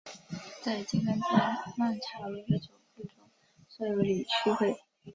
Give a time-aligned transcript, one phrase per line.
[0.63, 1.19] 在金刚界
[1.77, 3.15] 曼荼罗的九会中
[3.69, 4.79] 设有理趣会。